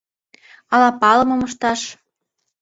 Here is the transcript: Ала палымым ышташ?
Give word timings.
Ала 0.73 0.89
палымым 1.01 1.41
ышташ? 1.47 1.81